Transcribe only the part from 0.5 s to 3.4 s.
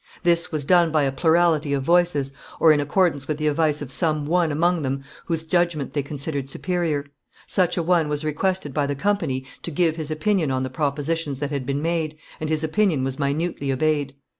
was done by a plurality of voices, or in accordance with